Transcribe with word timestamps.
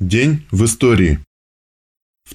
День 0.00 0.46
в 0.50 0.64
истории. 0.64 1.20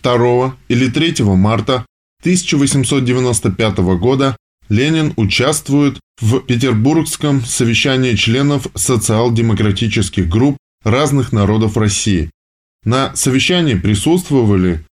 2 0.01 0.57
или 0.69 0.89
3 0.89 1.23
марта 1.23 1.85
1895 2.21 3.77
года 3.99 4.37
Ленин 4.69 5.13
участвует 5.15 5.99
в 6.21 6.39
Петербургском 6.39 7.43
совещании 7.43 8.15
членов 8.15 8.67
социал-демократических 8.75 10.27
групп 10.27 10.57
разных 10.83 11.31
народов 11.31 11.77
России. 11.77 12.29
На 12.83 13.15
совещании 13.15 13.75
присутствовали 13.75 14.85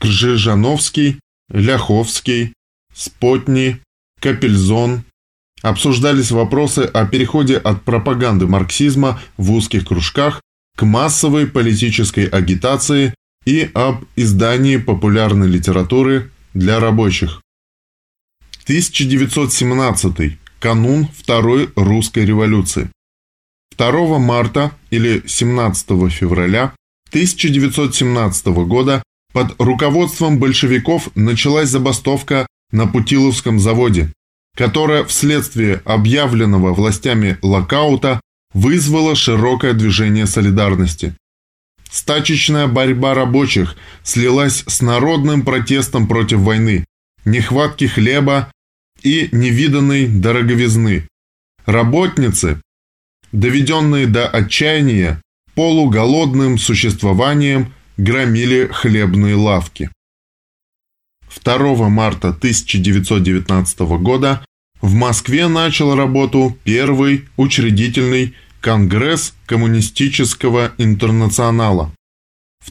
Кржижановский, 0.00 1.20
Ляховский, 1.50 2.54
Спотни, 2.94 3.80
Капельзон. 4.20 5.04
Обсуждались 5.62 6.30
вопросы 6.30 6.80
о 6.80 7.06
переходе 7.06 7.56
от 7.56 7.82
пропаганды 7.82 8.46
марксизма 8.46 9.20
в 9.36 9.52
узких 9.52 9.86
кружках 9.86 10.40
к 10.76 10.84
массовой 10.84 11.46
политической 11.46 12.26
агитации 12.26 13.14
и 13.44 13.70
об 13.74 14.04
издании 14.14 14.76
популярной 14.76 15.48
литературы 15.48 16.30
для 16.54 16.78
рабочих. 16.78 17.40
1917. 18.64 20.38
Канун 20.60 21.08
Второй 21.16 21.70
русской 21.76 22.24
революции. 22.24 22.90
2 23.78 24.18
марта 24.18 24.72
или 24.90 25.22
17 25.26 26.12
февраля 26.12 26.74
1917 27.10 28.46
года 28.46 29.02
под 29.32 29.54
руководством 29.60 30.38
большевиков 30.38 31.08
началась 31.14 31.68
забастовка 31.68 32.46
на 32.72 32.86
Путиловском 32.86 33.60
заводе, 33.60 34.12
которая 34.56 35.04
вследствие 35.04 35.82
объявленного 35.84 36.74
властями 36.74 37.38
локаута 37.42 38.20
вызвало 38.56 39.14
широкое 39.14 39.74
движение 39.74 40.26
солидарности. 40.26 41.14
Стачечная 41.90 42.66
борьба 42.66 43.12
рабочих 43.12 43.76
слилась 44.02 44.64
с 44.66 44.80
народным 44.80 45.42
протестом 45.42 46.08
против 46.08 46.38
войны, 46.38 46.86
нехватки 47.26 47.86
хлеба 47.86 48.50
и 49.02 49.28
невиданной 49.30 50.06
дороговизны. 50.08 51.06
Работницы, 51.66 52.62
доведенные 53.30 54.06
до 54.06 54.26
отчаяния, 54.26 55.20
полуголодным 55.54 56.56
существованием 56.56 57.74
громили 57.98 58.68
хлебные 58.72 59.34
лавки. 59.34 59.90
2 61.44 61.90
марта 61.90 62.28
1919 62.28 63.80
года 64.00 64.42
в 64.80 64.94
Москве 64.94 65.46
начал 65.46 65.94
работу 65.94 66.56
первый 66.64 67.28
учредительный 67.36 68.34
Конгресс 68.60 69.34
Коммунистического 69.46 70.72
интернационала. 70.78 71.92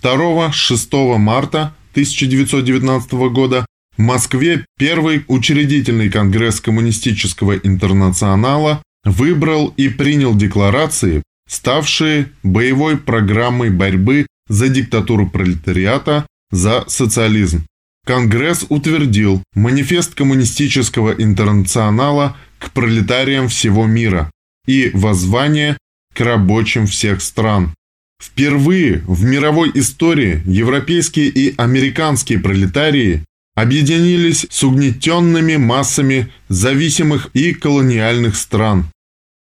2-6 0.02 1.18
марта 1.18 1.74
1919 1.92 3.14
года 3.32 3.66
в 3.98 4.02
Москве 4.02 4.66
первый 4.78 5.24
учредительный 5.28 6.10
Конгресс 6.10 6.60
Коммунистического 6.60 7.56
интернационала 7.56 8.82
выбрал 9.06 9.74
и 9.78 9.88
принял 9.88 10.36
декларации, 10.36 11.24
ставшие 11.48 12.32
боевой 12.44 12.98
программой 12.98 13.70
борьбы 13.70 14.28
за 14.50 14.68
диктатуру 14.68 15.30
пролетариата, 15.30 16.26
за 16.52 16.84
социализм. 16.88 17.66
Конгресс 18.06 18.66
утвердил 18.70 19.42
манифест 19.56 20.14
Коммунистического 20.14 21.12
интернационала 21.12 22.36
к 22.60 22.72
пролетариям 22.72 23.48
всего 23.48 23.86
мира 23.86 24.30
и 24.66 24.92
воззвание 24.94 25.78
к 26.14 26.22
рабочим 26.22 26.88
всех 26.88 27.22
стран. 27.22 27.74
Впервые 28.22 29.04
в 29.08 29.24
мировой 29.24 29.72
истории 29.74 30.42
европейские 30.46 31.28
и 31.28 31.54
американские 31.58 32.40
пролетарии 32.40 33.24
объединились 33.56 34.46
с 34.50 34.64
угнетенными 34.64 35.58
массами 35.58 36.32
зависимых 36.50 37.30
и 37.34 37.54
колониальных 37.54 38.36
стран. 38.36 38.86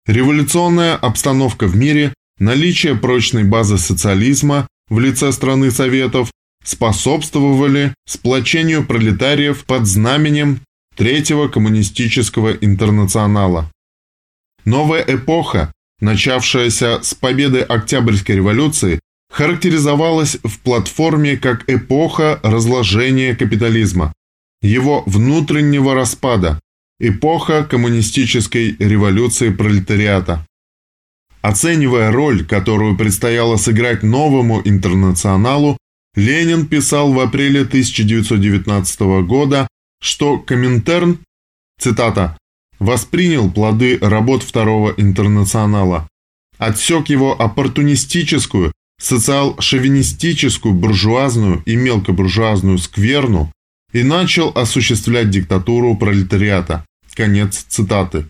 Революционная 0.05 0.95
обстановка 0.95 1.67
в 1.67 1.75
мире, 1.75 2.13
наличие 2.39 2.95
прочной 2.95 3.43
базы 3.43 3.77
социализма 3.77 4.67
в 4.89 4.99
лице 4.99 5.31
страны 5.31 5.71
Советов 5.71 6.31
способствовали 6.63 7.93
сплочению 8.07 8.85
пролетариев 8.85 9.65
под 9.65 9.85
знаменем 9.85 10.59
Третьего 10.95 11.47
коммунистического 11.47 12.51
интернационала. 12.51 13.71
Новая 14.65 15.03
эпоха 15.07 15.73
начавшаяся 16.03 17.01
с 17.01 17.15
победы 17.15 17.61
Октябрьской 17.61 18.35
революции, 18.35 18.99
характеризовалась 19.31 20.37
в 20.43 20.59
платформе 20.59 21.37
как 21.37 21.63
эпоха 21.67 22.39
разложения 22.43 23.35
капитализма, 23.35 24.13
его 24.61 25.03
внутреннего 25.05 25.95
распада, 25.95 26.59
эпоха 26.99 27.63
коммунистической 27.63 28.75
революции 28.77 29.49
пролетариата. 29.49 30.45
Оценивая 31.41 32.11
роль, 32.11 32.45
которую 32.45 32.95
предстояло 32.95 33.57
сыграть 33.57 34.03
новому 34.03 34.61
интернационалу, 34.63 35.77
Ленин 36.15 36.67
писал 36.67 37.11
в 37.11 37.19
апреле 37.19 37.61
1919 37.61 38.99
года, 39.25 39.67
что 39.99 40.37
Коминтерн, 40.37 41.17
цитата, 41.79 42.37
воспринял 42.79 43.51
плоды 43.51 43.97
работ 44.01 44.43
Второго 44.43 44.93
интернационала, 44.97 46.07
отсек 46.57 47.09
его 47.09 47.39
оппортунистическую, 47.39 48.71
социал-шовинистическую, 49.01 50.73
буржуазную 50.73 51.61
и 51.65 51.75
мелкобуржуазную 51.75 52.77
скверну 52.77 53.51
и 53.91 54.03
начал 54.03 54.49
осуществлять 54.55 55.29
диктатуру 55.29 55.95
пролетариата. 55.95 56.85
Конец 57.13 57.65
цитаты. 57.69 58.25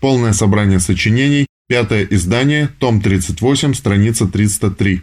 Полное 0.00 0.32
собрание 0.32 0.80
сочинений, 0.80 1.46
пятое 1.68 2.04
издание, 2.04 2.68
том 2.78 3.00
38, 3.00 3.74
страница 3.74 4.26
303. 4.26 5.02